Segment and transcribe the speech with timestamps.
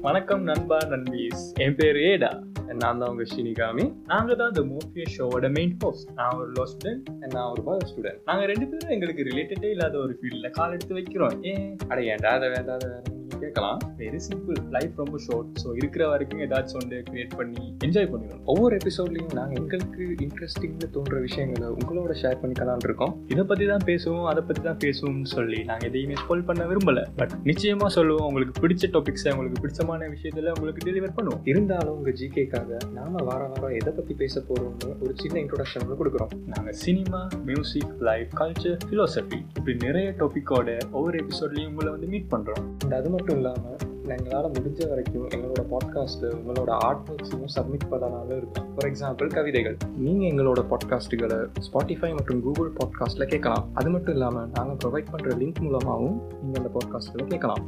[0.00, 1.42] வணக்கம் நண்பா நண்பீஸ்.
[1.58, 2.30] என் பேர் ஏடா.
[2.74, 7.08] நான் தான் உங்க ஷினிகாமி நாங்க தான் இந்த மோஃபியா ஷோவோட மெயின் ஹோஸ்ட் நான் ஒரு லோ ஸ்டூடெண்ட்
[7.34, 11.34] நான் ஒரு பாய் ஸ்டூடெண்ட் நாங்க ரெண்டு பேரும் எங்களுக்கு ரிலேட்டடே இல்லாத ஒரு ஃபீல்டில் கால் எடுத்து வைக்கிறோம்.
[11.42, 11.66] ஏன்?
[11.88, 13.02] அட ஏன்டா அதை வேண்டாத வேற
[13.44, 13.78] கேட்கலாம்.
[14.02, 18.44] வெரி சிம்பிள் லைஃப் ரொம்ப ஷார்ட் ஸோ இருக்கிற வரைக்கும் ஏதாச்சும் ஒன்று கிரியேட் பண்ணி என்ஜாய் பண்ணிடணும்.
[18.52, 23.14] ஒவ்வொரு எபிசோட்லையும் நாங்கள் எங்களுக்கு இன்ட்ரெஸ்டிங்னு தோன்ற விஷயங்களை உங்களோட ஷேர் பண்ணிக்கலாம்னு இருக்கோம்.
[23.32, 27.04] இதை பற்றி தான் பேசுவோம் அதை பற்றி தான் பேசுவோம்னு சொல்லி நாங்கள் எதையுமே ஸ்போல் பண்ண விரும்பலை.
[27.20, 31.42] பட் நிச்சயமாக சொல்லுவோம் உங்களுக்கு பிடிச்ச டாபிக்ஸை உங்களுக்கு பிடிச்சமான விஷயத்தில் உங்களுக்கு டெலிவர் பண்ணுவோம்.
[31.52, 36.34] இருந்தாலும் உங்கள் ஜிகேக்காக நாம வார வாரம் எதை பற்றி பேச போகிறோம்னு ஒரு சின்ன இன்ட்ரோடக்ஷன் கொடுக்குறோம்.
[36.54, 42.66] நாங்கள் cinema music life culture philosophy இப்படி நிறைய டாப்பிக்கோட ஒவ்வொரு எபிசோட்லையும் உங்களை வந்து மீட் பண்ணுறோம்
[42.98, 48.74] அது மட்டும் மட்டும் இல்லாமல் எங்களால் முடிஞ்ச வரைக்கும் எங்களோட பாட்காஸ்ட்டு உங்களோட ஆர்ட் ஒர்க்ஸையும் சப்மிட் பண்ணனாலும் இருக்கும்
[48.74, 49.76] ஃபார் எக்ஸாம்பிள் கவிதைகள்.
[49.96, 53.68] நீங்கள் எங்களோட பாட்காஸ்ட்டுகளை ஸ்பாட்டிஃபை மற்றும் கூகுள் பாட்காஸ்ட்டில் கேட்கலாம்.
[53.74, 57.64] அது மட்டும் இல்லாமல் நாங்கள் ப்ரொவைட் பண்ணுற லிங்க் மூலமாகவும் நீங்கள் அந்த பாட்காஸ்ட்டில் கேட்கலாம்.